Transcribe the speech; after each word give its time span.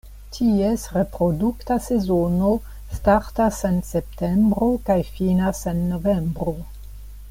Ties 0.35 0.85
reprodukta 0.93 1.77
sezono 1.87 2.49
startas 3.01 3.63
en 3.71 3.79
septembro 3.93 4.73
kaj 4.89 4.99
finas 5.15 5.65
en 5.75 5.85
novembro. 5.95 6.61